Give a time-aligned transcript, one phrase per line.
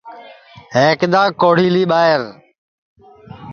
[0.73, 2.21] ہے کِدؔا کوڑھیلی ٻائیر